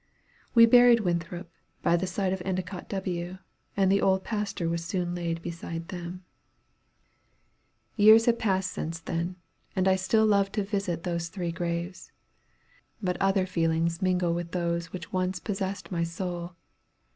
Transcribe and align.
We 0.55 0.65
buried 0.65 1.01
Winthrop 1.01 1.51
by 1.83 1.95
the 1.95 2.07
side 2.07 2.33
of 2.33 2.41
Endicott 2.43 2.89
W., 2.89 3.37
and 3.77 3.91
the 3.91 4.01
old 4.01 4.23
pastor 4.23 4.67
was 4.67 4.83
soon 4.83 5.13
laid 5.13 5.43
beside 5.43 5.89
them. 5.89 6.25
Years 7.95 8.25
have 8.25 8.39
passed 8.39 8.71
since 8.71 8.99
then, 8.99 9.35
and 9.75 9.87
I 9.87 9.95
still 9.97 10.25
love 10.25 10.51
to 10.53 10.63
visit 10.63 11.03
those 11.03 11.27
three 11.27 11.51
graves. 11.51 12.11
But 12.99 13.17
other 13.21 13.45
feelings 13.45 14.01
mingle 14.01 14.33
with 14.33 14.53
those 14.53 14.91
which 14.91 15.13
once 15.13 15.37
possessed 15.39 15.91
my 15.91 16.03
soul. 16.03 16.55